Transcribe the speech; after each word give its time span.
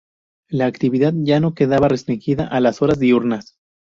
La 0.49 0.65
actividad 0.65 1.13
ya 1.15 1.39
no 1.39 1.53
quedaba 1.53 1.87
restringida 1.87 2.47
a 2.47 2.59
las 2.59 2.81
horas 2.81 2.97
diurnas. 2.97 3.59